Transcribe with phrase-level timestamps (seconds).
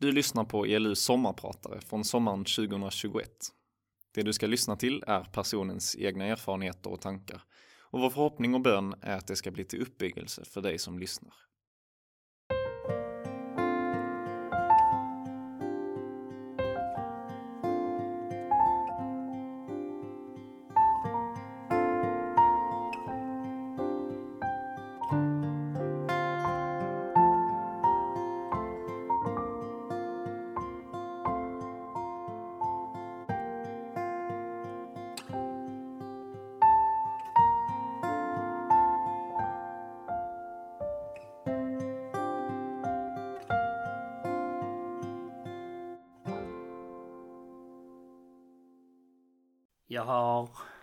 [0.00, 3.30] Du lyssnar på ELUs sommarpratare från sommaren 2021.
[4.14, 7.42] Det du ska lyssna till är personens egna erfarenheter och tankar
[7.80, 10.98] och vår förhoppning och bön är att det ska bli till uppbyggelse för dig som
[10.98, 11.47] lyssnar.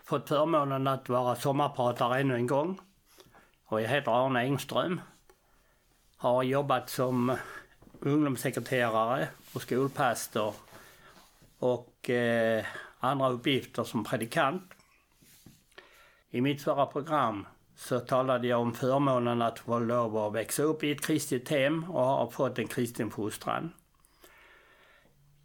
[0.05, 2.79] Fått förmånen att vara sommarpratare ännu en gång.
[3.65, 5.01] Och jag heter Arne Engström.
[6.17, 7.37] Har jobbat som
[7.99, 10.53] ungdomssekreterare och skolpastor
[11.59, 12.65] och eh,
[12.99, 14.73] andra uppgifter som predikant.
[16.29, 20.83] I mitt förra program så talade jag om förmånen att få lov att växa upp
[20.83, 23.71] i ett kristet hem och ha fått en kristen fostran.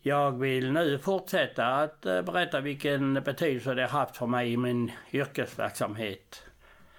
[0.02, 4.56] Jag vill nu fortsätta att eh, berätta vilken betydelse det har haft för mig i
[4.56, 6.44] min yrkesverksamhet.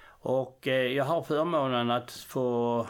[0.05, 2.87] Och eh, jag har förmånen att få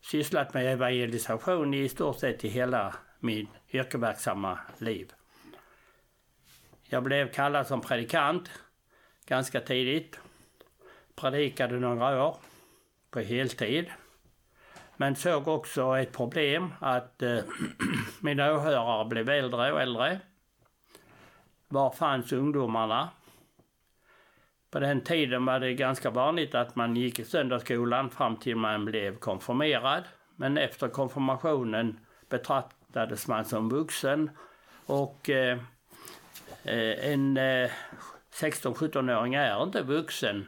[0.00, 5.12] sysslat med evangelisation i stort sett i hela min yrkesverksamma liv.
[6.84, 8.50] Jag blev kallad som predikant
[9.26, 10.20] ganska tidigt.
[11.16, 12.36] Predikade några år
[13.10, 13.86] på heltid.
[14.96, 17.38] Men såg också ett problem att eh,
[18.20, 20.20] mina åhörare blev äldre och äldre.
[21.68, 23.08] Var fanns ungdomarna?
[24.70, 28.84] På den tiden var det ganska vanligt att man gick i söndagsskolan fram till man
[28.84, 30.04] blev konfirmerad.
[30.36, 34.30] Men efter konfirmationen betraktades man som vuxen
[34.86, 35.58] och eh,
[36.64, 37.70] eh en eh,
[38.32, 40.46] 16-17-åring är inte vuxen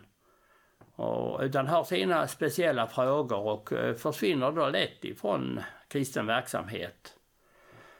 [0.98, 7.14] och, utan har sina speciella frågor och eh, försvinner då lätt ifrån kristen verksamhet.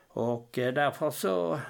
[0.08, 1.60] Och eh, därför så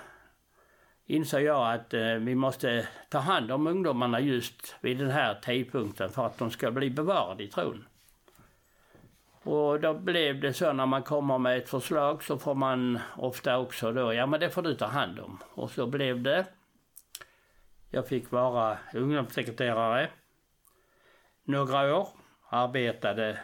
[1.06, 6.10] inser jag att eh, vi måste ta hand om ungdomarna just vid den här tidpunkten
[6.10, 7.84] för att de ska bli bevarade i tron.
[9.42, 13.58] Och då blev det så när man kommer med ett förslag så får man ofta
[13.58, 15.38] också då, ja men det får du ta hand om.
[15.54, 16.46] Och så blev det.
[17.90, 20.08] Jag fick vara ungdomssekreterare
[21.48, 22.08] några år.
[22.48, 23.38] Arbetade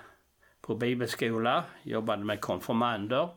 [0.61, 3.29] på bibelskola, jobbade med konfirmander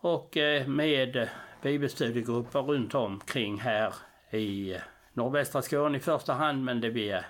[0.00, 1.28] och eh, med
[1.62, 3.94] bibelstudiegrupper runt omkring här
[4.30, 4.80] i eh,
[5.12, 7.26] nordvästra Skåne i första hand, men det blir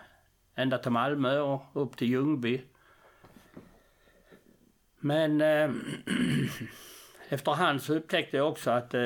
[0.55, 2.63] ända till Malmö och upp till Ljungby.
[5.01, 5.71] Men eh,
[7.29, 9.01] efterhand så upptäckte jag också att eh,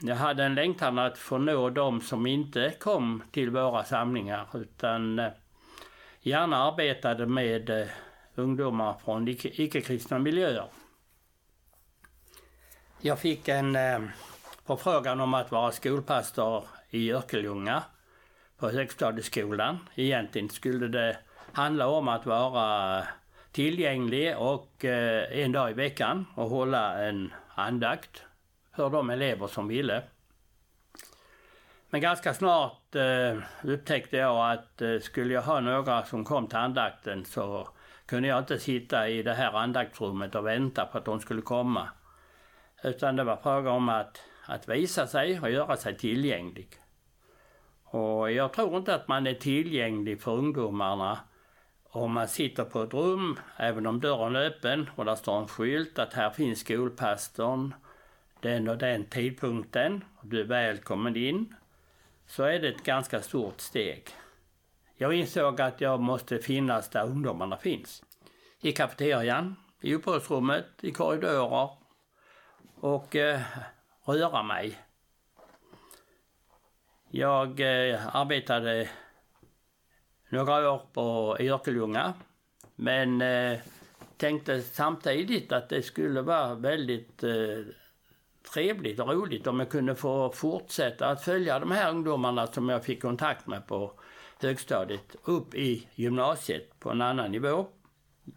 [0.00, 5.18] jag hade en längtan att få nå de som inte kom till våra samlingar utan
[5.18, 5.32] eh,
[6.24, 7.86] gärna arbetade med eh,
[8.34, 10.66] ungdomar från icke-kristna miljöer.
[13.00, 14.00] Jag fick en eh,
[14.66, 17.82] förfrågan om att vara skolpastor i Örkelljunga
[18.58, 19.78] på högstadieskolan.
[19.94, 21.18] Egentligen skulle det
[21.52, 23.04] handla om att vara
[23.52, 28.22] tillgänglig och eh, en dag i veckan och hålla en andakt
[28.76, 30.02] för de elever som ville.
[31.90, 36.58] Men ganska snart Eh, upptäckte jag att eh, skulle jag ha några som kom till
[36.58, 37.68] andakten så
[38.06, 41.88] kunde jag inte sitta i det här andaktsrummet och vänta på att de skulle komma.
[42.84, 46.68] Utan det var fråga om att, att visa sig och göra sig tillgänglig.
[47.84, 51.18] Och jag tror inte att man är tillgänglig för ungdomarna
[51.90, 55.48] om man sitter på ett rum, även om dörren är öppen och där står en
[55.48, 57.74] skylt att här finns skolpastorn
[58.40, 61.54] den och den tidpunkten du är välkommen in
[62.26, 64.08] så är det ett ganska stort steg.
[64.96, 68.02] Jag insåg att jag måste finnas där ungdomarna finns.
[68.60, 71.70] I kafeterian, i uppehållsrummet, i korridorer
[72.80, 73.40] och eh,
[74.04, 74.78] röra mig.
[77.10, 78.88] Jag eh, arbetade
[80.28, 82.14] några år på Örkelljunga
[82.74, 83.58] men eh,
[84.16, 87.58] tänkte samtidigt att det skulle vara väldigt eh,
[88.52, 92.84] trevligt och roligt om jag kunde få fortsätta att följa de här ungdomarna som jag
[92.84, 93.92] fick kontakt med på
[94.42, 97.66] högstadiet upp i gymnasiet på en annan nivå.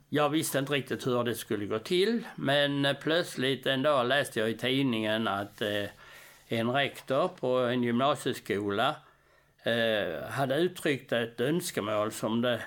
[0.10, 4.50] Jag visste inte riktigt hur det skulle gå till men plötsligt en dag läste jag
[4.50, 5.86] i tidningen att eh,
[6.48, 8.96] en rektor på en gymnasieskola
[9.64, 12.62] eh, hade uttryckt ett önskemål som det,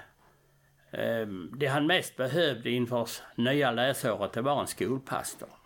[0.90, 1.26] eh,
[1.56, 5.60] det han mest behövde inför nya läsåret, det var en skolpastor.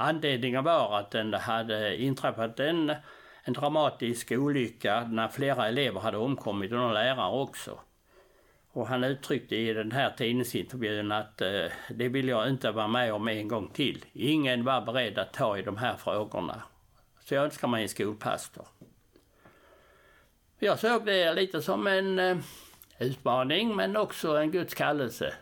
[0.00, 2.92] Anledningen var att det hade inträffat en,
[3.42, 7.80] en dramatisk olycka när flera elever hade omkommit och någon lärare också.
[8.72, 13.12] Och han uttryckte i den här tidningsintervjun att eh, det vill jag inte vara med
[13.12, 14.04] om en gång till.
[14.12, 16.62] Ingen var beredd att ta i de här frågorna.
[17.24, 18.66] Så jag önskar mig en skolpastor.
[20.58, 22.36] Jag såg det lite som en eh,
[22.98, 25.34] utmaning men också en Guds kallelse.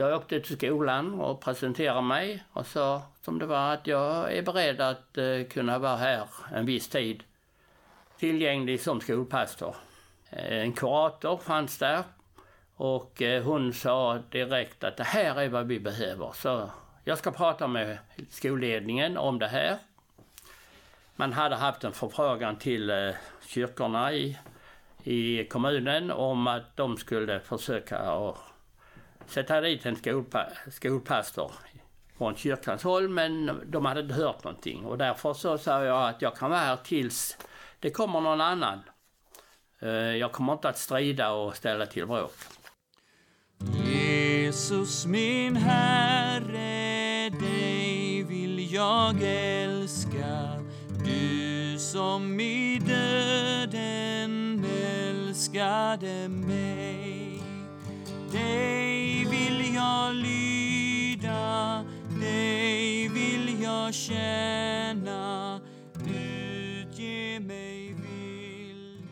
[0.00, 4.42] Jag åkte till skolan och presenterade mig och sa som det var att jag är
[4.42, 7.22] beredd att eh, kunna vara här en viss tid
[8.18, 9.76] tillgänglig som skolpastor.
[10.30, 12.02] Eh, en kurator fanns där
[12.76, 16.32] och eh, hon sa direkt att det här är vad vi behöver.
[16.34, 16.70] Så
[17.04, 17.98] jag ska prata med
[18.30, 19.78] skolledningen om det här.
[21.16, 23.14] Man hade haft en förfrågan till
[23.46, 24.38] kyrkorna i,
[25.02, 28.49] i kommunen om att de skulle försöka att
[29.30, 31.52] sätta dit en skolpa, skolpastor
[32.18, 36.22] från kyrkans håll men de hade inte hört någonting och därför så sa jag att
[36.22, 37.36] jag kan vara här tills
[37.80, 38.80] det kommer någon annan.
[39.80, 42.34] Eh, jag kommer inte att strida och ställa till bråk.
[43.84, 50.60] Jesus min Herre, dig vill jag älska.
[51.04, 57.42] Du som i döden älskade mig.
[58.32, 58.89] Dig
[59.90, 61.84] jag lyda,
[62.20, 65.60] dig vill jag tjäna.
[65.94, 69.04] Utge mig villigt.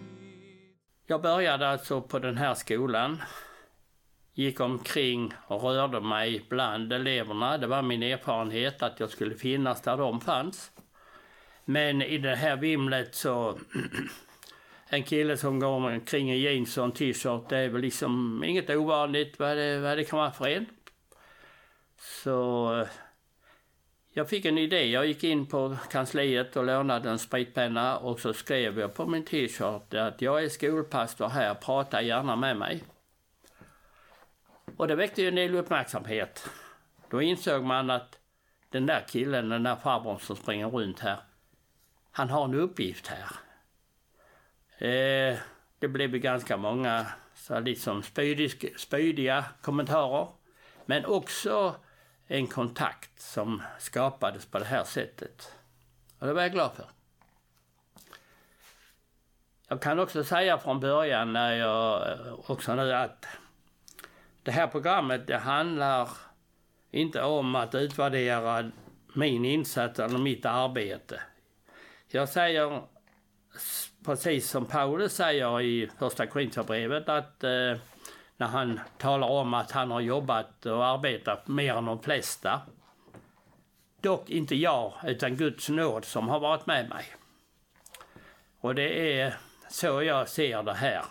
[1.07, 3.23] Jag började alltså på den här skolan.
[4.35, 7.59] Gick omkring och rörde mig bland eleverna.
[7.59, 10.71] Det var min erfarenhet att jag skulle finnas där de fanns.
[11.65, 13.59] Men i det här vimlet så...
[14.91, 18.71] En kille som går omkring i jeans och en t-shirt, det är väl liksom inget
[18.71, 20.67] ovanligt vad det, vad det kan vara för en.
[21.99, 22.89] Så eh,
[24.13, 24.87] jag fick en idé.
[24.87, 29.25] Jag gick in på kansliet och lånade en spritpenna och så skrev jag på min
[29.25, 32.83] t-shirt att jag är skolpastor här, prata gärna med mig.
[34.77, 36.51] Och det väckte ju en del uppmärksamhet.
[37.11, 38.19] Då insåg man att
[38.71, 41.17] den där killen, den där farbrorn som springer runt här,
[42.11, 43.48] han har en uppgift här.
[44.79, 45.39] Eh,
[45.79, 50.29] det blev ganska många så liksom spydisk, spydiga kommentarer.
[50.87, 51.75] Men också
[52.27, 55.53] en kontakt som skapades på det här sättet.
[56.19, 56.87] Och det var jag glad för.
[59.69, 63.27] Jag kan också säga från början när jag eh, också nu att
[64.43, 66.09] det här programmet det handlar
[66.91, 68.71] inte om att utvärdera
[69.15, 71.21] min insats eller mitt arbete.
[72.09, 72.83] Jag säger
[74.09, 77.77] precis som Paulus säger i första Korinthierbrevet att eh,
[78.37, 82.61] när han talar om att han har jobbat och arbetat mer än de flesta.
[84.01, 87.05] Dock inte jag, utan Guds nåd som har varit med mig.
[88.61, 89.37] Och det är
[89.69, 91.05] så jag ser det här.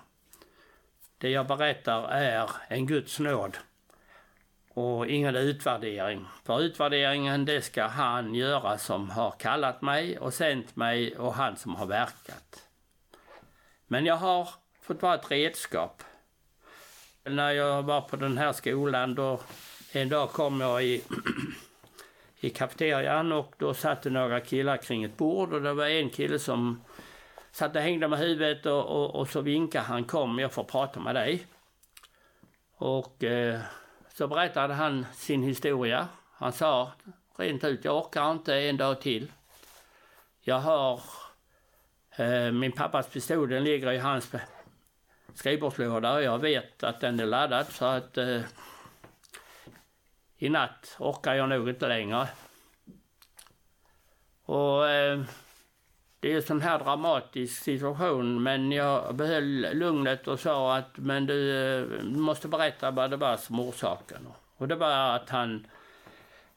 [1.18, 3.58] Det jag berättar är en Guds nåd
[4.70, 6.26] och ingen utvärdering.
[6.44, 11.56] För utvärderingen det ska han göra som har kallat mig och sänt mig och han
[11.56, 12.67] som har verkat.
[13.88, 14.50] Men jag har
[14.82, 16.04] fått vara ett redskap.
[17.24, 19.40] När jag var på den här skolan då
[19.92, 21.04] en dag kom jag i,
[22.40, 26.10] i kafeterian och då satt det några killar kring ett bord och det var en
[26.10, 26.82] kille som
[27.52, 31.00] satt och hängde med huvudet och, och, och så vinkade han kom jag får prata
[31.00, 31.48] med dig.
[32.78, 33.60] Och eh,
[34.14, 36.08] så berättade han sin historia.
[36.34, 36.92] Han sa
[37.38, 39.32] rent ut, jag orkar inte en dag till.
[40.42, 41.02] Jag har
[42.20, 44.32] Eh, min pappas pistol, den ligger i hans
[45.34, 48.42] skrivbordslåda och jag vet att den är laddad så att eh,
[50.38, 52.28] i natt orkar jag nog inte längre.
[54.46, 55.22] Och eh,
[56.20, 61.26] det är en sån här dramatisk situation men jag behöll lugnet och sa att men
[61.26, 64.28] du, eh, du måste berätta vad det var som orsaken.
[64.58, 65.68] Och det var att han,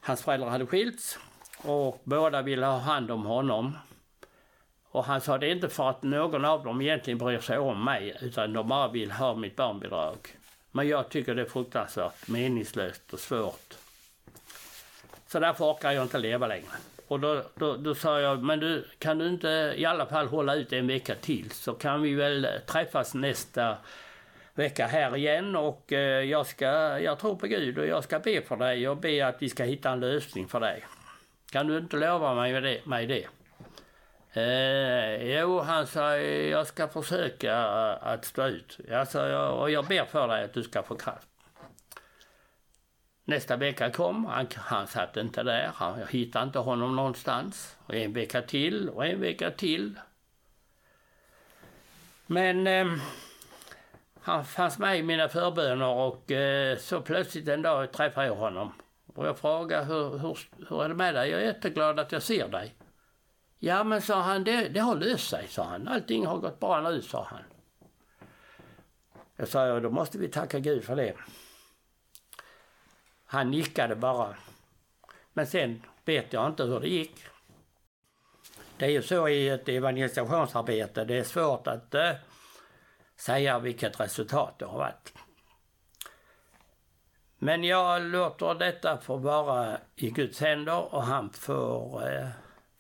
[0.01, 1.19] hans föräldrar hade skilts
[1.63, 3.77] och båda ville ha hand om honom.
[4.91, 7.85] Och han sa det är inte för att någon av dem egentligen bryr sig om
[7.85, 10.17] mig utan de bara vill ha mitt barnbidrag.
[10.71, 13.75] Men jag tycker det är fruktansvärt meningslöst och svårt.
[15.27, 16.71] Så därför orkar jag inte leva längre.
[17.09, 20.55] Och då, då, då sa jag, men du, kan du inte i alla fall hålla
[20.55, 23.77] ut en vecka till så kan vi väl träffas nästa
[24.55, 26.67] vecka här igen och eh, jag ska,
[27.01, 29.65] jag tror på Gud och jag ska be för dig och be att vi ska
[29.65, 30.85] hitta en lösning för dig.
[31.51, 32.87] Kan du inte lova mig det?
[32.87, 33.27] Mig det?
[34.33, 37.57] Eh, jo, han sa jag ska försöka
[37.95, 38.79] att stå ut.
[38.89, 41.29] Jag sa, och jag ber för dig att du ska få kraft.
[43.25, 47.77] Nästa vecka kom, han, han satt inte där, jag hittade inte honom någonstans.
[47.87, 49.99] Och en vecka till och en vecka till.
[52.27, 52.87] Men eh,
[54.23, 58.73] han fanns med i mina förböner och eh, så plötsligt en dag träffade jag honom.
[59.15, 61.31] Och jag frågade hur, hur, hur är det med dig?
[61.31, 62.75] Jag är jätteglad att jag ser dig.
[63.63, 65.89] Ja men sa han, det, det har löst sig, sa han.
[65.89, 67.43] Allting har gått bra nu, sa han.
[69.37, 71.15] Jag sa, ja, då måste vi tacka Gud för det.
[73.25, 74.37] Han nickade bara.
[75.33, 77.25] Men sen vet jag inte hur det gick.
[78.77, 82.13] Det är ju så i ett evangelisationsarbete, det är svårt att eh,
[83.17, 85.13] säga vilket resultat det har varit.
[87.39, 92.29] Men jag låter detta få vara i Guds händer och han får eh,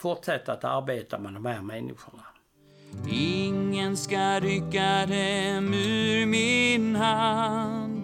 [0.00, 2.22] fortsätta att arbeta med de här människorna.
[3.10, 8.02] Ingen ska rycka dem ur min hand.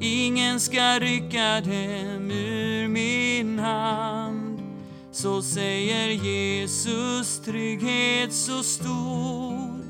[0.00, 4.62] Ingen ska rycka dem ur min hand.
[5.12, 9.82] Så säger Jesus trygghet så stor.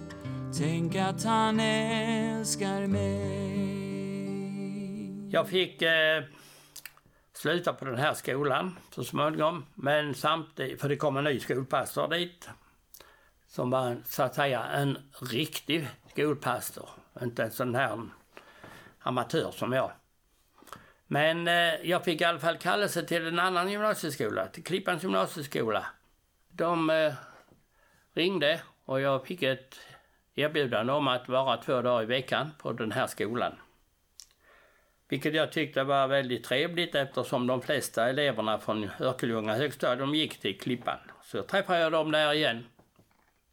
[0.58, 3.92] Tänk att han älskar mig.
[5.30, 6.22] Jag fick eh,
[7.42, 9.66] sluta på den här skolan så småningom.
[9.74, 12.48] Men samtidigt, för det kom en ny skolpastor dit.
[13.46, 14.98] Som var så att säga en
[15.30, 16.88] riktig skolpastor.
[17.22, 18.00] Inte en sån här
[18.98, 19.90] amatör som jag.
[21.06, 25.86] Men eh, jag fick i alla fall kallelse till en annan gymnasieskola, till Klippans gymnasieskola.
[26.48, 27.14] De eh,
[28.14, 29.78] ringde och jag fick ett
[30.34, 33.52] erbjudande om att vara två dagar i veckan på den här skolan.
[35.12, 40.58] Vilket jag tyckte var väldigt trevligt eftersom de flesta eleverna från Örkelljunga högstadium gick till
[40.58, 40.98] Klippan.
[41.22, 42.66] Så träffade jag dem där igen.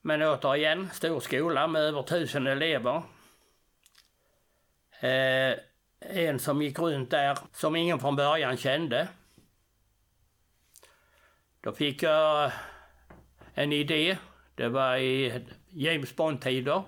[0.02, 3.02] Men återigen, stor skola med över tusen elever.
[5.00, 5.60] Eh,
[6.00, 9.08] en som gick runt där som ingen från början kände.
[11.62, 12.52] Då fick jag
[13.54, 14.18] en idé.
[14.56, 16.84] Det var i James Bond-tider.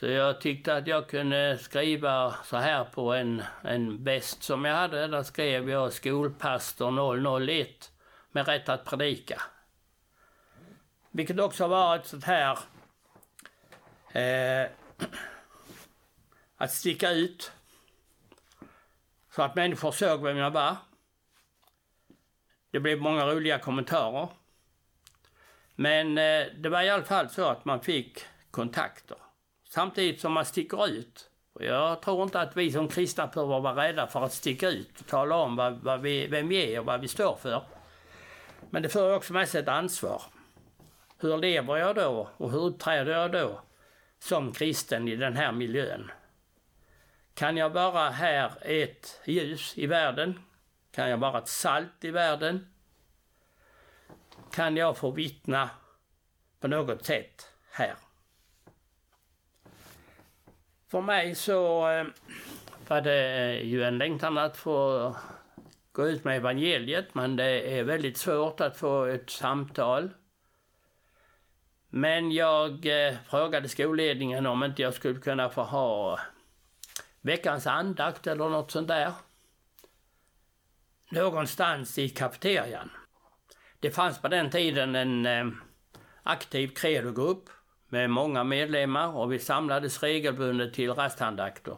[0.00, 4.74] Så jag tyckte att jag kunde skriva så här på en, en väst som jag
[4.74, 5.06] hade.
[5.06, 7.92] Där skrev jag skolpastor 001
[8.32, 9.42] med rätt att predika.
[11.10, 12.58] Vilket också var ett sånt här...
[14.12, 14.70] Eh,
[16.56, 17.52] att sticka ut.
[19.30, 20.76] Så att människor såg vem jag var.
[22.70, 24.28] Det blev många roliga kommentarer.
[25.74, 29.27] Men eh, det var i alla fall så att man fick kontakter.
[29.68, 31.30] Samtidigt som man sticker ut.
[31.60, 35.06] Jag tror inte att vi som kristna behöver vara rädda för att sticka ut och
[35.06, 37.62] tala om vad, vad vi, vem vi är och vad vi står för.
[38.70, 40.22] Men det för också med sig ett ansvar.
[41.18, 43.60] Hur lever jag då och hur uppträder jag då
[44.18, 46.10] som kristen i den här miljön?
[47.34, 50.40] Kan jag vara här ett ljus i världen?
[50.90, 52.72] Kan jag vara ett salt i världen?
[54.52, 55.70] Kan jag få vittna
[56.60, 57.94] på något sätt här?
[60.88, 62.06] För mig så eh,
[62.88, 65.16] var det eh, ju en längtan att få
[65.92, 70.10] gå ut med evangeliet men det är väldigt svårt att få ett samtal.
[71.88, 76.20] Men jag eh, frågade skolledningen om inte jag skulle kunna få ha
[77.20, 79.12] veckans andakt eller något sånt där.
[81.10, 82.90] Någonstans i kafeterian.
[83.80, 85.60] Det fanns på den tiden en
[86.22, 87.50] aktiv credogrupp
[87.88, 91.76] med många medlemmar och vi samlades regelbundet till rastandakter.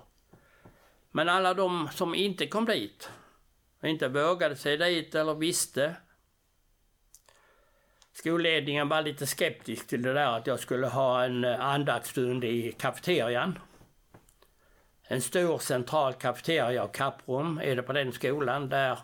[1.11, 3.11] Men alla de som inte kom dit,
[3.85, 5.97] inte vågade sig dit eller visste.
[8.13, 13.59] Skolledningen var lite skeptisk till det där att jag skulle ha en andaktsstund i kafeterian.
[15.03, 18.69] En stor central kafeteria och kapprum är det på den skolan.
[18.69, 18.99] Där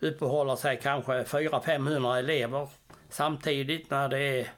[0.00, 2.68] uppehåller sig kanske 400-500 elever
[3.08, 4.48] samtidigt när det är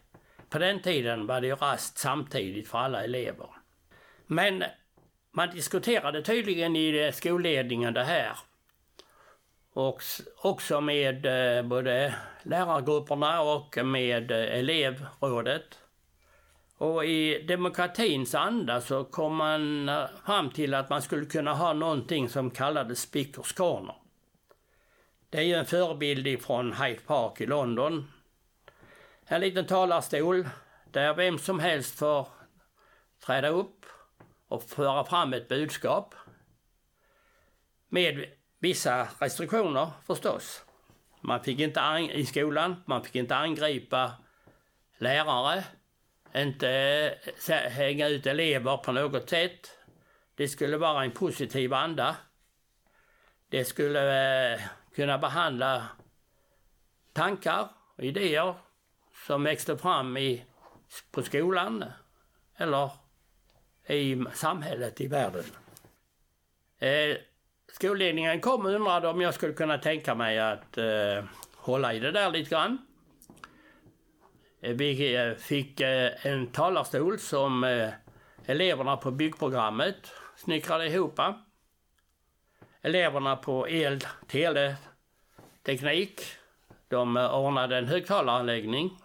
[0.49, 3.49] på den tiden var det ju rast samtidigt för alla elever.
[4.27, 4.65] Men
[5.31, 8.37] man diskuterade tydligen i skolledningen det här.
[9.73, 10.03] Och
[10.43, 15.79] också med eh, både lärargrupperna och med eh, elevrådet.
[16.79, 21.73] Och i demokratins anda så kom man eh, fram till att man skulle kunna ha
[21.73, 23.95] någonting som kallades Speakers Corner.
[25.31, 28.09] Det är ju en förebild från Hyde Park i London
[29.27, 30.49] en liten talarstol
[30.93, 32.29] där vem som helst får
[33.27, 33.87] träda upp
[34.49, 36.15] och föra fram ett budskap.
[37.89, 38.25] Med
[38.59, 40.65] vissa restriktioner förstås.
[41.21, 44.13] Man fick inte i skolan, man fick inte angripa
[44.99, 45.65] lärare,
[46.35, 46.69] inte
[47.49, 49.79] eh, hänga ut elever på något sätt.
[50.35, 52.17] Det skulle vara en positiv anda.
[53.49, 54.61] det skulle eh,
[54.95, 55.89] kunna behandla
[57.13, 58.55] tankar och idéer
[59.27, 60.45] som växte fram i,
[61.11, 61.85] på skolan
[62.57, 62.91] eller
[63.89, 65.45] i samhället, i världen.
[66.79, 67.17] Eh,
[67.73, 71.25] skolledningen kom och undrade om jag skulle kunna tänka mig att eh,
[71.57, 72.79] hålla i det där lite grann.
[74.61, 77.91] Eh, vi eh, fick eh, en talarstol som eh,
[78.47, 81.21] eleverna på byggprogrammet snickrade ihop.
[82.83, 86.21] Eleverna på el, teleteknik,
[86.89, 88.99] de eh, ordnade en högtalaranläggning.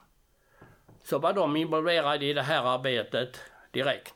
[1.04, 3.42] Så var de involverade i det här arbetet
[3.72, 4.14] direkt.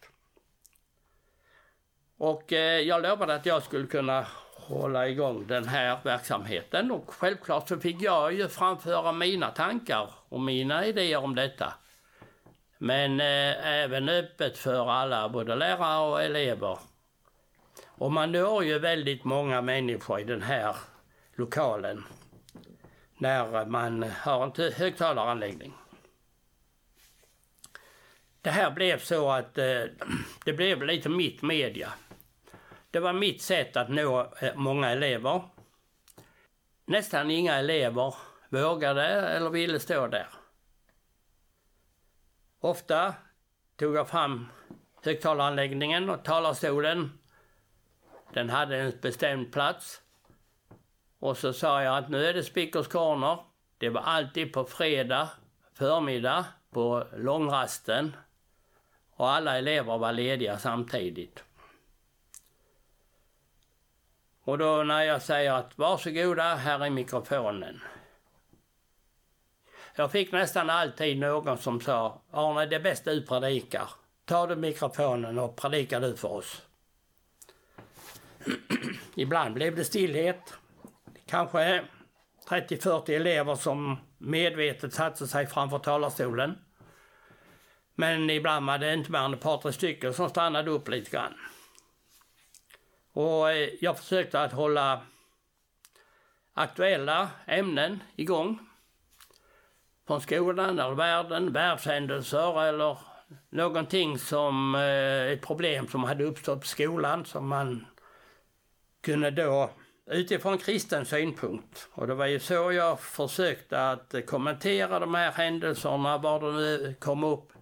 [2.17, 7.67] Och eh, jag lovade att jag skulle kunna hålla igång den här verksamheten och självklart
[7.67, 11.73] så fick jag ju framföra mina tankar och mina idéer om detta.
[12.77, 16.77] Men eh, även öppet för alla, både lärare och elever.
[17.85, 20.75] Och man når ju väldigt många människor i den här
[21.35, 22.03] lokalen
[23.17, 25.73] när man har en högtalaranläggning.
[28.43, 29.83] Det här blev så att eh,
[30.45, 31.93] det blev lite mitt media.
[32.91, 35.41] Det var mitt sätt att nå eh, många elever.
[36.85, 38.15] Nästan inga elever
[38.49, 40.27] vågade eller ville stå där.
[42.59, 43.13] Ofta
[43.75, 44.47] tog jag fram
[45.03, 47.19] högtalaranläggningen och talarstolen.
[48.33, 50.01] Den hade en bestämd plats.
[51.19, 53.37] Och så sa jag att nu är det Speakers Corner.
[53.77, 55.29] Det var alltid på fredag
[55.73, 58.15] förmiddag på långrasten.
[59.23, 61.43] Och alla elever var lediga samtidigt.
[64.43, 67.81] Och då när jag säger att varsågoda, här är mikrofonen.
[69.95, 73.89] Jag fick nästan alltid någon som sa Arne, det är bäst du predikar.
[74.25, 76.61] Ta du mikrofonen och predikar du för oss.
[79.15, 80.53] Ibland blev det stillhet.
[81.25, 81.83] Kanske
[82.47, 86.57] 30-40 elever som medvetet satte sig framför talarstolen.
[87.95, 91.11] Men ibland var det inte mer än ett par, tre stycken som stannade upp lite
[91.11, 91.33] grann.
[93.13, 95.01] Och eh, jag försökte att hålla
[96.53, 98.59] aktuella ämnen igång.
[100.07, 102.97] Från skolan eller världen, världshändelser eller
[103.49, 107.85] någonting som eh, ett problem som hade uppstått på skolan som man
[109.01, 109.69] kunde då
[110.05, 111.89] utifrån kristen synpunkt.
[111.91, 116.55] Och det var ju så jag försökte att eh, kommentera de här händelserna, var de
[116.55, 117.53] nu kom upp,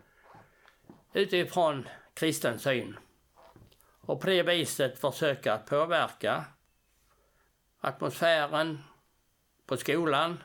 [1.13, 2.97] utifrån kristen syn
[4.01, 6.45] och på det viset försöka att påverka
[7.81, 8.83] atmosfären
[9.65, 10.43] på skolan.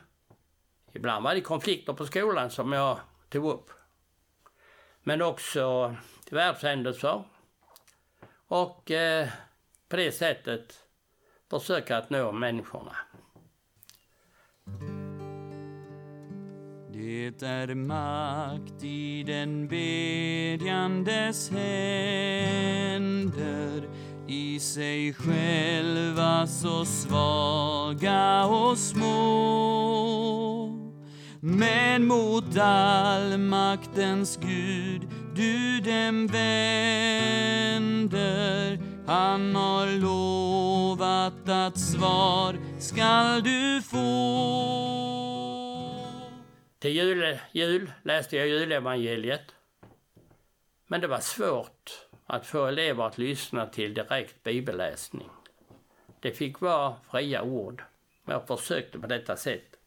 [0.93, 2.99] Ibland var det konflikter på skolan som jag
[3.29, 3.71] tog upp.
[5.03, 5.95] Men också
[6.31, 7.23] världshändelser.
[8.47, 9.27] Och eh,
[9.89, 10.83] på det sättet
[11.49, 12.95] försöka att nå människorna.
[16.99, 23.09] Det är makt i den bedjandes händer.
[24.27, 29.07] I sig själva så svaga och små.
[31.39, 37.77] Men mot allmaktens Gud du dem vänder.
[39.07, 45.36] Han har lovat att svar skall du få
[46.79, 49.55] till jul, jul läste jag julevangeliet.
[50.87, 55.29] Men det var svårt att få elever att lyssna till direkt bibelläsning.
[56.19, 57.83] Det fick vara fria ord.
[58.25, 59.77] Jag försökte på detta sätt.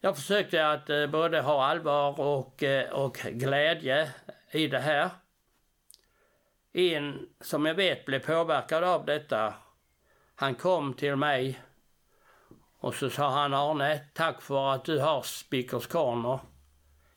[0.00, 4.10] Jag försökte att eh, både ha allvar och, eh, och glädje
[4.50, 5.10] i det här.
[6.72, 9.54] En som jag vet blev påverkad av detta,
[10.34, 11.60] han kom till mig
[12.80, 16.38] och så sa han Arne, tack för att du har Speakers Corner.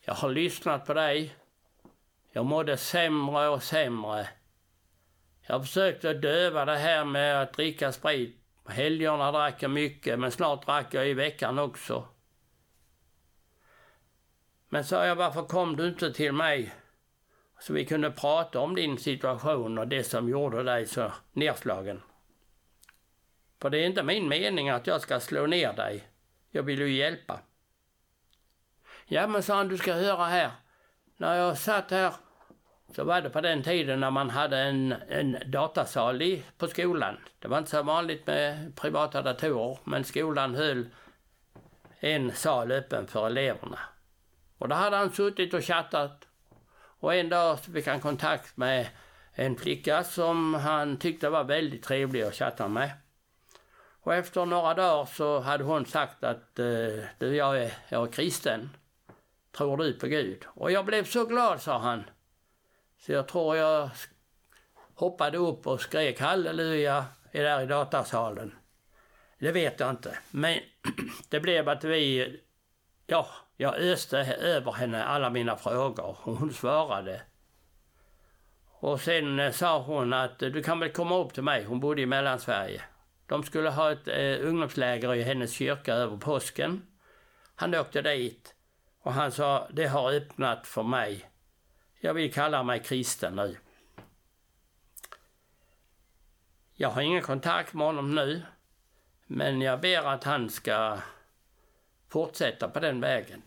[0.02, 1.36] Jag har lyssnat på dig.
[2.32, 4.28] Jag mådde sämre och sämre.
[5.42, 8.40] Jag försökte döva det här med att dricka sprit.
[8.64, 12.08] På helgerna drack jag mycket, men snart drack jag i veckan också.
[14.70, 16.74] Men sa jag, varför kom du inte till mig
[17.60, 22.02] så vi kunde prata om din situation och det som gjorde dig så nedslagen?
[23.64, 26.04] För det är inte min mening att jag ska slå ner dig.
[26.52, 27.40] Jag vill ju hjälpa.
[29.06, 30.52] Ja men sa han, du ska höra här.
[31.18, 32.14] När jag satt här
[32.96, 37.18] så var det på den tiden när man hade en, en datasal i, på skolan.
[37.40, 40.86] Det var inte så vanligt med privata datorer, men skolan höll
[42.00, 43.80] en sal öppen för eleverna.
[44.58, 46.28] Och då hade han suttit och chattat.
[47.00, 48.88] Och en dag fick han kontakt med
[49.34, 52.92] en flicka som han tyckte var väldigt trevlig att chatta med.
[54.04, 58.12] Och efter några dagar så hade hon sagt att eh, du, jag är, jag är
[58.12, 58.70] kristen.
[59.52, 60.46] Tror du på Gud?
[60.48, 62.04] Och jag blev så glad, sa han.
[63.00, 63.90] Så jag tror jag
[64.96, 68.56] hoppade upp och skrek halleluja där i datasalen.
[69.40, 70.18] Det vet jag inte.
[70.32, 70.60] Men
[71.30, 72.40] det blev att vi,
[73.08, 77.22] ja, jag öste över henne alla mina frågor och hon svarade.
[78.80, 81.64] Och sen eh, sa hon att eh, du kan väl komma upp till mig.
[81.64, 82.82] Hon bodde i Mellansverige.
[83.28, 86.88] De skulle ha ett eh, ungdomsläger i hennes kyrka över påsken.
[87.56, 88.56] Han åkte dit
[89.02, 91.30] och han sa det har öppnat för mig.
[92.00, 93.58] Jag vill kalla mig kristen nu.
[96.74, 98.42] Jag har ingen kontakt med honom nu.
[99.28, 100.98] Men jag ber att han ska
[102.10, 103.42] fortsätta på den vägen.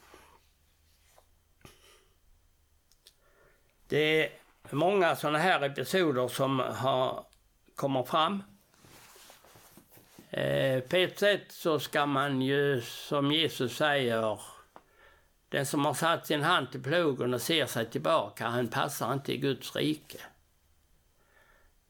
[3.88, 4.30] Det är
[4.70, 7.24] många sådana här episoder som har,
[7.74, 8.42] kommer fram.
[10.30, 14.40] Eh, på ett sätt så ska man ju, som Jesus säger,
[15.48, 19.32] den som har satt sin hand till plogen och ser sig tillbaka, han passar inte
[19.32, 20.18] i Guds rike.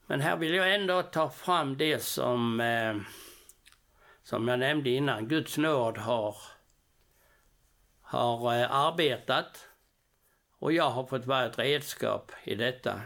[0.05, 2.95] Men här vill jag ändå ta fram det som, eh,
[4.23, 6.35] som jag nämnde innan, Guds nåd har,
[8.01, 9.67] har eh, arbetat
[10.59, 13.01] och jag har fått vara ett redskap i detta.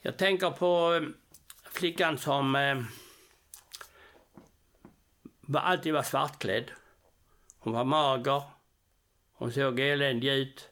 [0.00, 1.08] Jag tänker på eh,
[1.72, 2.82] flickan som eh,
[5.54, 6.70] alltid var svartklädd.
[7.58, 8.42] Hon var mager,
[9.32, 10.70] hon såg eländig ut,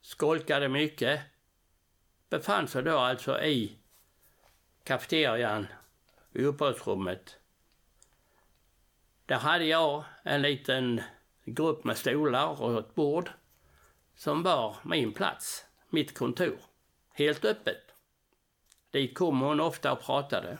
[0.00, 1.20] skolkade mycket.
[2.30, 3.78] Befann sig då alltså i
[4.84, 5.66] kafeterian,
[6.32, 7.38] i uppehållsrummet.
[9.26, 11.02] Där hade jag en liten
[11.44, 13.30] grupp med stolar och ett bord
[14.14, 16.58] som var min plats, mitt kontor.
[17.12, 17.87] Helt öppet.
[18.90, 20.58] Dit kom hon ofta och pratade.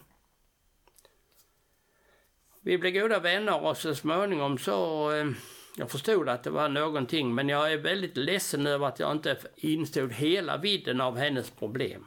[2.61, 5.11] Vi blev goda vänner och så småningom så...
[5.13, 5.27] Eh,
[5.77, 9.37] jag förstod att det var någonting men jag är väldigt ledsen över att jag inte
[9.57, 12.07] instod hela vidden av hennes problem.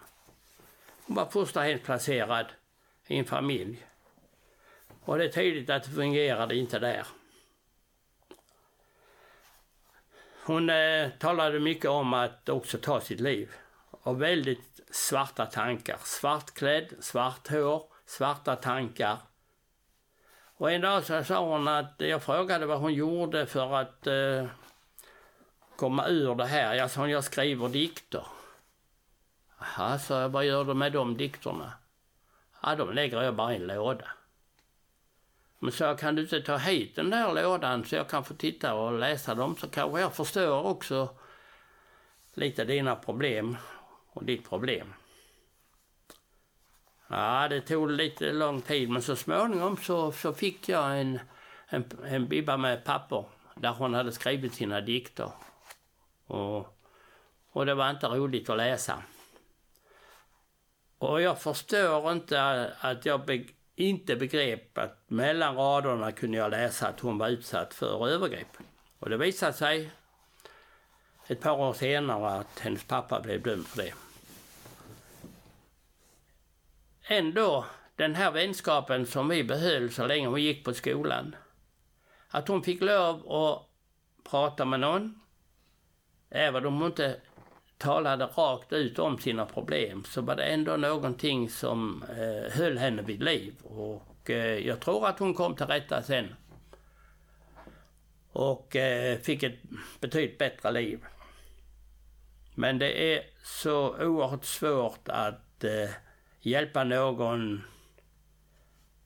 [1.06, 2.46] Hon var fosterhemsplacerad
[3.08, 3.86] i en familj.
[5.04, 7.08] Och det är tydligt att det fungerade inte där.
[10.44, 13.52] Hon eh, talade mycket om att också ta sitt liv.
[14.04, 15.98] Och väldigt svarta tankar.
[16.04, 19.18] Svartklädd, svart hår, svarta tankar.
[20.58, 24.46] Och en dag så sa hon att jag frågade vad hon gjorde för att eh,
[25.76, 26.74] komma ur det här.
[26.74, 28.26] Jag sa jag skriver dikter.
[29.60, 31.74] Jaha, sa jag, vad gör du med de dikterna?
[32.64, 34.08] Ja, de lägger jag bara i en låda.
[35.60, 38.74] Men så kan du inte ta hit den där lådan så jag kan få titta
[38.74, 41.10] och läsa dem så kanske jag förstår också
[42.34, 43.58] lite dina problem
[44.14, 44.94] och ditt problem.
[47.08, 51.20] Ja, det tog lite lång tid men så småningom så, så fick jag en,
[51.68, 55.32] en, en bibba med papper där hon hade skrivit sina dikter.
[56.26, 56.78] Och,
[57.52, 59.04] och det var inte roligt att läsa.
[60.98, 63.46] Och jag förstår inte att jag
[63.76, 68.58] inte begrep att mellan raderna kunde jag läsa att hon var utsatt för övergrepp.
[69.00, 69.92] Och det visade sig
[71.28, 73.94] ett par år senare att hennes pappa blev dömd för det.
[77.08, 81.36] Ändå, den här vänskapen som vi behöll så länge hon gick på skolan.
[82.28, 83.68] Att hon fick lov att
[84.24, 85.22] prata med någon,
[86.30, 87.16] även om hon inte
[87.78, 93.02] talade rakt ut om sina problem så var det ändå någonting som eh, höll henne
[93.02, 93.54] vid liv.
[93.64, 96.36] Och eh, jag tror att hon kom till rätta sen.
[98.32, 99.60] Och eh, fick ett
[100.00, 101.06] betydligt bättre liv.
[102.56, 105.90] Men det är så oerhört svårt att eh,
[106.40, 107.64] hjälpa någon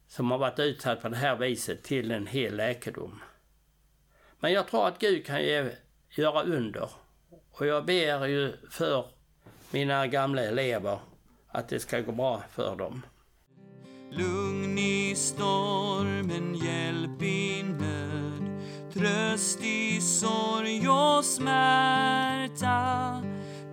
[0.07, 3.21] som har varit utsatt på det här viset till en hel läkedom.
[4.39, 5.69] Men jag tror att Gud kan ge,
[6.09, 6.89] göra under.
[7.51, 9.05] Och jag ber ju för
[9.71, 10.99] mina gamla elever
[11.47, 13.05] att det ska gå bra för dem.
[14.11, 17.84] Lugn i stormen, hjälp i nöd
[18.95, 23.21] Tröst i sorg och smärta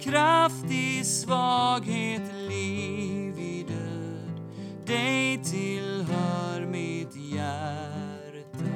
[0.00, 4.40] Kraft i svaghet, liv i död
[4.86, 8.66] Dig tillhör mitt hjärta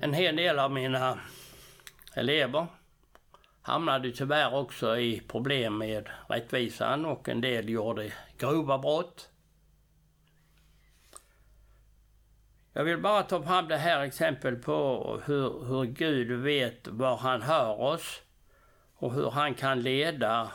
[0.00, 1.18] En hel del av mina
[2.14, 2.66] elever
[3.62, 9.30] hamnade tyvärr också i problem med rättvisan och en del gjorde grova brott.
[12.76, 17.42] Jag vill bara ta fram det här exempel på hur, hur Gud vet var han
[17.42, 18.22] hör oss
[18.96, 20.52] och hur han kan leda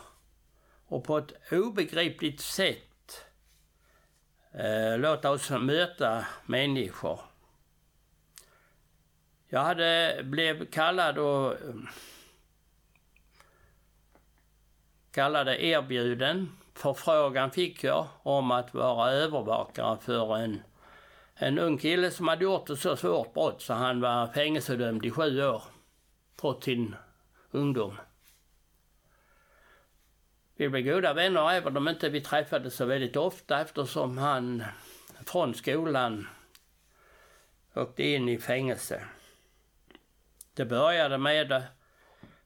[0.88, 3.26] och på ett obegripligt sätt
[4.52, 7.20] eh, låta oss möta människor.
[9.48, 11.56] Jag hade blev kallad och
[15.12, 16.58] kallade erbjuden.
[16.74, 20.62] Förfrågan fick jag om att vara övervakare för en,
[21.42, 25.12] en ung kille som hade gjort ett så svårt brott så han var fängelsedömd i
[25.12, 25.64] sju år
[26.42, 26.96] trots sin
[27.52, 27.98] ungdom.
[30.56, 34.64] Vi blev goda vänner även om inte vi träffades så väldigt ofta eftersom han
[35.26, 36.28] från skolan
[37.76, 39.04] åkte in i fängelse.
[40.54, 41.62] Det började med eh,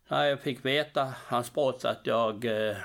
[0.08, 2.78] när jag fick veta hans brott att jag eh,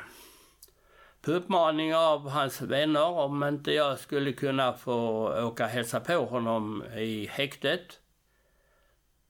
[1.29, 6.85] uppmaning av hans vänner om inte jag skulle kunna få åka och hälsa på honom
[6.97, 8.01] i häktet.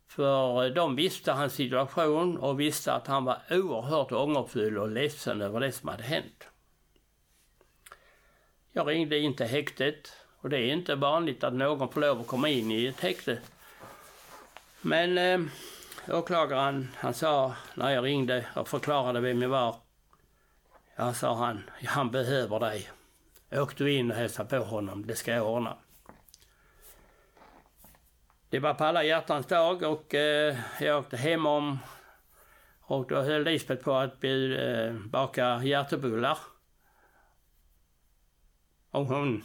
[0.08, 5.60] För de visste hans situation och visste att han var oerhört ångerfull och ledsen över
[5.60, 6.48] det som hade hänt.
[8.72, 12.26] Jag ringde in till häktet och det är inte vanligt att någon får lov att
[12.26, 13.38] komma in i ett häkte.
[14.80, 15.40] Men eh,
[16.08, 19.87] åklagaren, han sa när jag ringde och förklarade vem jag var.
[21.00, 22.90] Ja, sa han, han behöver dig.
[23.50, 25.76] Åk du in och hälsa på honom, det ska jag ordna.
[28.48, 31.78] Det var på alla hjärtans dag och eh, jag åkte hem om
[32.80, 36.38] och då höll Lisbeth på att bjuda, eh, baka hjärtebullar.
[38.90, 39.44] Och hon,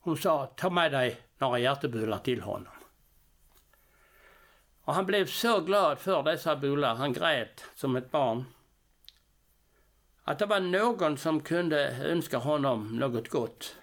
[0.00, 2.74] hon sa, ta med dig några hjärtebullar till honom.
[4.82, 8.44] Och han blev så glad för dessa bullar, han grät som ett barn.
[10.22, 13.76] Att det var någon som kunde önska honom något gott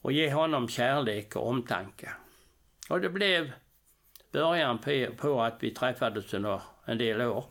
[0.00, 2.12] och ge honom kärlek och omtanke.
[2.88, 3.52] Och det blev
[4.32, 4.78] början
[5.16, 7.44] på, att vi träffades under en del år.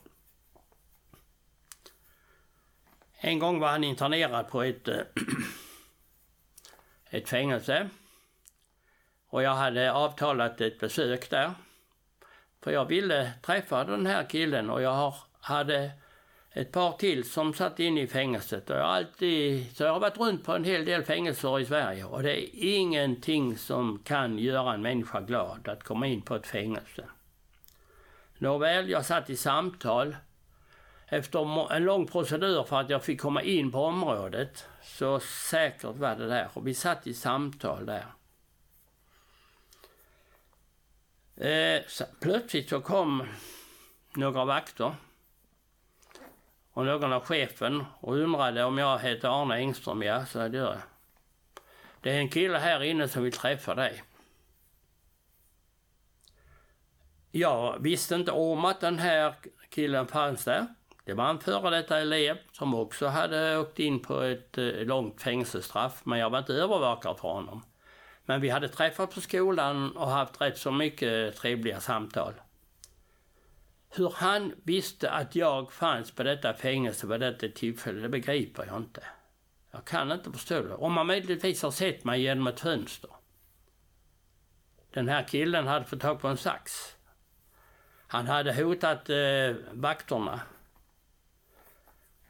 [3.14, 5.02] En gång var han internerad på ett, eh,
[7.10, 7.90] ett fängelse.
[9.28, 11.54] Och jag hade avtalat ett besök där.
[12.62, 15.92] För jag ville träffa den här killen och jag hade
[16.54, 18.70] ett par till som satt inne i fängelset.
[18.70, 22.06] Och jag alltid, så jag har varit runt på en hel del fängelser i Sverige
[22.06, 26.48] och det är ingenting som kan göra en människa glad att komma in på ett
[26.48, 27.06] fängelse.
[28.38, 30.16] Nåväl, jag satt i samtal.
[31.08, 36.16] Efter en lång procedur för att jag fick komma in på området, så säkert var
[36.16, 36.50] det där.
[36.54, 38.06] Och vi satt i samtal där.
[41.36, 43.24] Eh, så, plötsligt så kom
[44.14, 44.96] några vakter
[46.74, 50.02] och någon av chefen och undrade om jag heter Arne Engström.
[50.02, 50.82] Ja, så det gör jag.
[52.02, 54.04] Det är en kille här inne som vill träffa dig.
[57.32, 59.36] Jag visste inte om att den här
[59.70, 60.68] killen fanns där.
[61.06, 65.22] Det var en före detta elev som också hade åkt in på ett eh, långt
[65.22, 67.64] fängelsestraff, men jag var inte övervakare för honom.
[68.26, 72.34] Men vi hade träffat på skolan och haft rätt så mycket trevliga samtal.
[73.96, 78.78] Hur han visste att jag fanns på detta fängelse vid detta tillfälle, det begriper jag
[78.78, 79.04] inte.
[79.72, 80.76] Jag kan inte förstå det.
[80.76, 83.10] Om han möjligtvis har sett mig genom ett fönster.
[84.94, 86.96] Den här killen hade fått tag på en sax.
[88.08, 90.42] Han hade hotat eh, vakterna.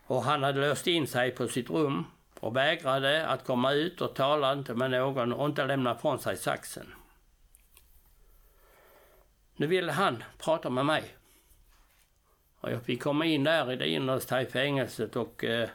[0.05, 2.05] Och han hade låst in sig på sitt rum
[2.39, 6.37] och vägrade att komma ut och tala inte med någon och inte lämna från sig
[6.37, 6.93] saxen.
[9.55, 11.15] Nu ville han prata med mig.
[12.63, 15.69] Och jag fick komma in där i det innersta i fängelset och eh,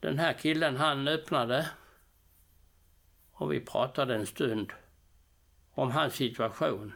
[0.00, 1.70] den här killen han öppnade
[3.32, 4.72] och vi pratade en stund
[5.70, 6.92] om hans situation.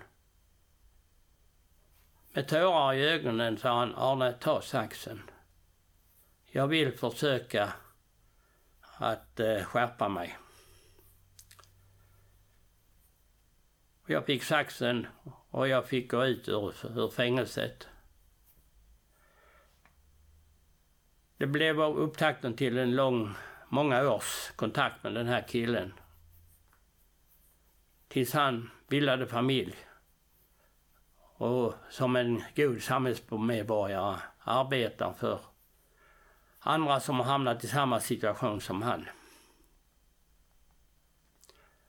[2.32, 5.22] Med tårar i ögonen sa han, Arne, ta saxen.
[6.46, 7.72] Jag vill försöka
[8.80, 10.38] att eh, skärpa mig.
[14.06, 15.06] Jag fick saxen
[15.50, 17.88] och jag fick gå ut ur, ur fängelset.
[21.36, 23.34] Det blev upptakten till en lång,
[23.68, 25.94] många års kontakt med den här killen.
[28.08, 29.76] Tills han bildade familj.
[31.36, 35.40] Och som en god samhällsmedborgare arbetar för
[36.58, 39.08] andra som har hamnat i samma situation som han.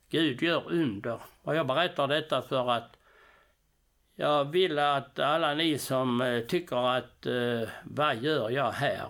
[0.08, 1.20] Gud gör under.
[1.42, 2.96] Och jag berättar detta för att
[4.14, 9.08] jag vill att alla ni som eh, tycker att eh, vad gör jag här?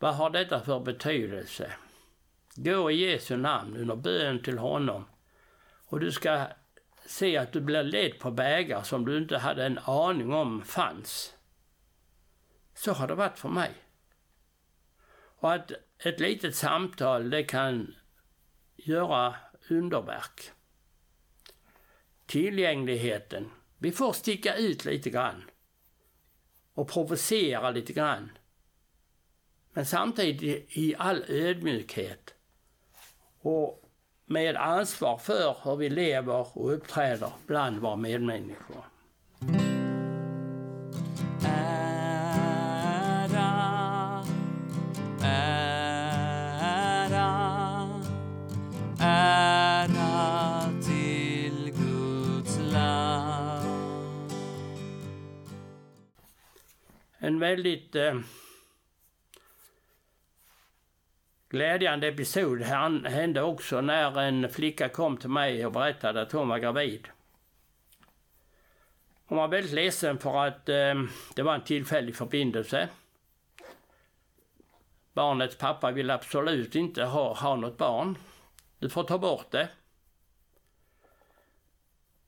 [0.00, 1.72] Vad har detta för betydelse?
[2.54, 5.04] Gå i Jesu namn under bön till honom
[5.86, 6.46] och du ska
[7.06, 11.34] se att du blir ledd på vägar som du inte hade en aning om fanns.
[12.74, 13.74] Så har det varit för mig.
[15.12, 17.94] Och att ett litet samtal det kan
[18.76, 19.36] göra
[19.68, 20.50] underverk.
[22.26, 23.50] Tillgängligheten.
[23.78, 25.50] Vi får sticka ut lite grann
[26.74, 28.30] och provocera lite grann.
[29.72, 32.34] Men samtidigt i all ödmjukhet
[33.40, 33.82] och
[34.26, 38.84] med ansvar för hur vi lever och uppträder bland våra medmänniskor.
[41.44, 41.84] Ära,
[45.22, 45.90] ära,
[49.00, 54.32] ära till Guds land.
[57.18, 58.14] En väldigt eh,
[61.50, 66.58] glädjande episod hände också när en flicka kom till mig och berättade att hon var
[66.58, 67.08] gravid.
[69.26, 70.94] Hon var väldigt ledsen för att eh,
[71.34, 72.88] det var en tillfällig förbindelse.
[75.12, 78.18] Barnets pappa vill absolut inte ha, ha något barn.
[78.78, 79.68] Du får ta bort det.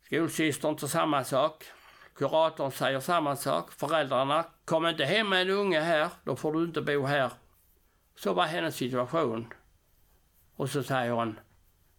[0.05, 1.65] Skolsystern tar samma sak.
[2.15, 3.73] Kuratorn säger samma sak.
[3.73, 7.31] Föräldrarna, kom inte hem med en unge här, då får du inte bo här.
[8.14, 9.53] Så var hennes situation.
[10.55, 11.40] Och så säger hon,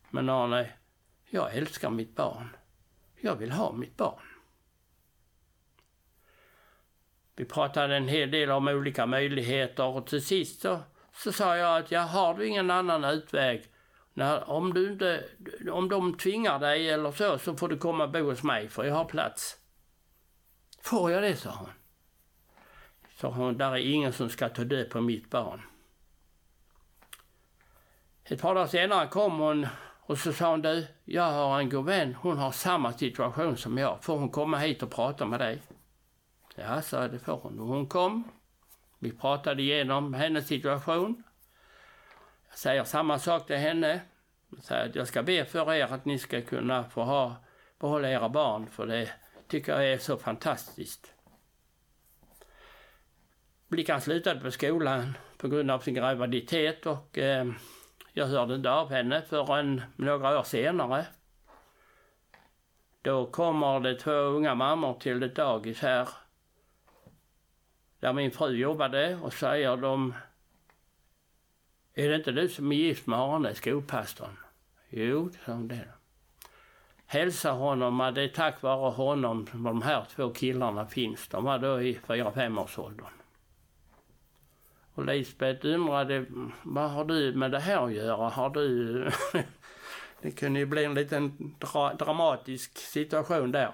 [0.10, 0.70] men Arne,
[1.30, 2.56] jag älskar mitt barn.
[3.22, 4.24] Jag vill ha mitt barn.
[7.36, 10.80] Vi pratade en hel del om olika möjligheter och till sist så,
[11.14, 13.64] så sa jag att jag har du ingen annan utväg.
[14.14, 15.26] När, om, du inte,
[15.72, 18.84] om de tvingar dig eller så, så får du komma och bo hos mig för
[18.84, 19.58] jag har plats.
[20.82, 21.70] Får jag det, sa hon.
[23.16, 25.62] Sa hon, där är ingen som ska ta död på mitt barn.
[28.26, 29.68] Ett par dagar senare kom hon
[30.02, 33.78] och så sa hon, du, jag har en god vän, hon har samma situation som
[33.78, 34.04] jag.
[34.04, 35.62] Får hon komma hit och prata med dig?
[36.56, 37.60] Ja, sa jag, det får hon.
[37.60, 38.24] Och hon kom.
[39.00, 41.24] Vi pratade igenom hennes situation.
[42.50, 44.02] Jag säger samma sak till henne.
[44.50, 47.36] Jag säger att jag ska be för er att ni ska kunna få ha,
[47.80, 49.10] behålla era barn, för det
[49.48, 51.14] tycker jag är så fantastiskt.
[53.70, 57.46] Flickan slutade på skolan på grund av sin graviditet och eh,
[58.14, 61.06] jag hörde inte av henne förrän några år senare.
[63.02, 66.10] Då kommer det två unga mammor till ett dagis här
[68.00, 70.14] där min fru jobbade och säger de
[71.94, 74.38] Är det inte du som är gift med Arne, skolpastorn?
[74.90, 75.88] Jo, sa hon det.
[77.06, 81.28] Hälsa honom att det är tack vare honom som de här två killarna finns.
[81.28, 83.23] De var då i 4-5 års åldern.
[84.96, 86.26] Och Lisbeth undrade,
[86.64, 88.30] vad har du med det här att göra?
[88.30, 89.10] Har du...
[90.22, 93.72] det kunde ju bli en liten dra dramatisk situation där.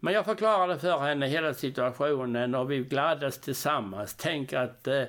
[0.00, 4.14] Men jag förklarade för henne hela situationen och vi gladdes tillsammans.
[4.14, 5.04] Tänk att eh,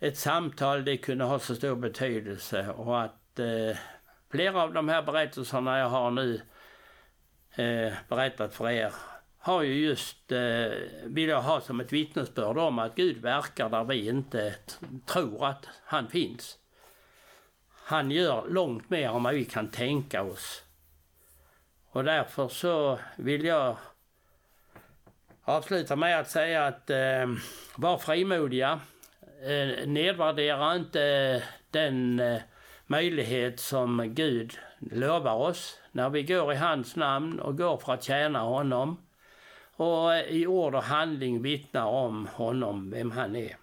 [0.00, 3.76] ett samtal det kunde ha så stor betydelse och att eh,
[4.30, 6.40] flera av de här berättelserna jag har nu
[7.56, 8.92] eh, berättat för er
[9.38, 10.70] har ju just, eh,
[11.04, 14.54] vill jag ha som ett vittnesbörd om att Gud verkar där vi inte
[15.06, 16.58] tror att han finns.
[17.84, 20.62] Han gör långt mer än vad vi kan tänka oss.
[21.90, 23.76] Och därför så vill jag
[25.44, 27.26] avsluta med att säga att eh,
[27.76, 28.80] var frimodiga.
[29.42, 32.40] Eh, nedvärdera inte den eh,
[32.86, 38.04] möjlighet som Gud lovar oss när vi går i hans namn och går för att
[38.04, 39.07] tjäna honom
[39.78, 43.56] och i ord och handling vittnar om honom, vem han är.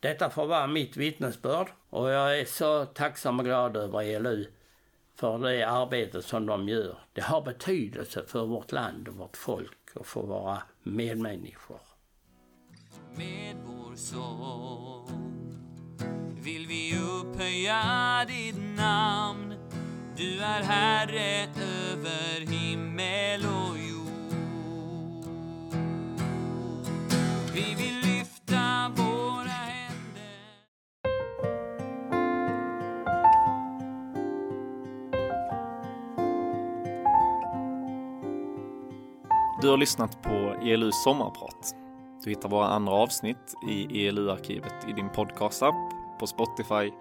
[0.00, 4.46] Detta får vara mitt vittnesbörd och jag är så tacksam och glad över ELU
[5.14, 6.98] för det arbete som de gör.
[7.12, 11.80] Det har betydelse för vårt land och vårt folk och för våra medmänniskor.
[13.16, 15.08] Med vår sång
[16.42, 19.54] vill vi upphöja ditt namn.
[20.16, 21.48] Du är Herre
[21.92, 23.49] över himmel
[39.62, 41.74] Du har lyssnat på ELUs sommarprat.
[42.24, 45.74] Du hittar våra andra avsnitt i ELU-arkivet i din podcastapp,
[46.20, 46.92] på Spotify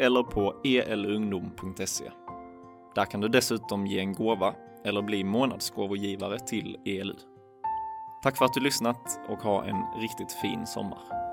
[0.00, 2.10] eller på elungdom.se.
[2.94, 4.54] Där kan du dessutom ge en gåva
[4.84, 7.16] eller bli månadsgåvogivare till ELU.
[8.22, 11.27] Tack för att du lyssnat och ha en riktigt fin sommar.